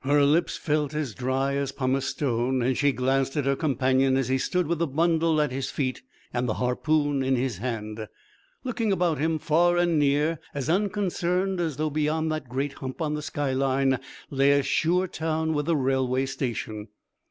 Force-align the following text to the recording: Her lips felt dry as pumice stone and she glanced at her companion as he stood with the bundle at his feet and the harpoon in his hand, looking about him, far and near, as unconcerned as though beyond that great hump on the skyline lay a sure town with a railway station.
Her 0.00 0.24
lips 0.24 0.56
felt 0.56 0.92
dry 1.14 1.56
as 1.56 1.70
pumice 1.70 2.06
stone 2.06 2.62
and 2.62 2.74
she 2.74 2.90
glanced 2.90 3.36
at 3.36 3.44
her 3.44 3.54
companion 3.54 4.16
as 4.16 4.28
he 4.28 4.38
stood 4.38 4.66
with 4.66 4.78
the 4.78 4.86
bundle 4.86 5.42
at 5.42 5.52
his 5.52 5.68
feet 5.70 6.00
and 6.32 6.48
the 6.48 6.54
harpoon 6.54 7.22
in 7.22 7.36
his 7.36 7.58
hand, 7.58 8.08
looking 8.64 8.92
about 8.92 9.18
him, 9.18 9.38
far 9.38 9.76
and 9.76 9.98
near, 9.98 10.38
as 10.54 10.70
unconcerned 10.70 11.60
as 11.60 11.76
though 11.76 11.90
beyond 11.90 12.32
that 12.32 12.48
great 12.48 12.72
hump 12.72 13.02
on 13.02 13.12
the 13.12 13.20
skyline 13.20 14.00
lay 14.30 14.52
a 14.52 14.62
sure 14.62 15.06
town 15.06 15.52
with 15.52 15.68
a 15.68 15.76
railway 15.76 16.24
station. 16.24 16.88